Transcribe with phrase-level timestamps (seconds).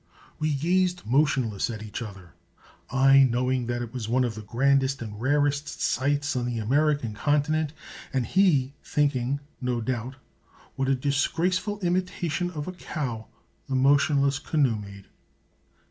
[0.39, 2.33] We gazed motionless at each other,
[2.89, 7.13] I knowing that it was one of the grandest and rarest sights on the American
[7.13, 7.71] continent,
[8.11, 10.15] and he thinking, no doubt,
[10.75, 13.27] what a disgraceful imitation of a cow
[13.69, 15.05] the motionless canoe made.